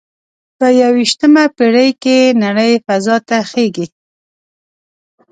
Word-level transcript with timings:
په 0.57 0.67
یوویشتمه 0.81 1.43
پیړۍ 1.57 1.89
کې 2.03 2.17
نړۍ 2.43 2.73
فضا 2.85 3.15
ته 3.27 3.37
خیږي 3.49 3.87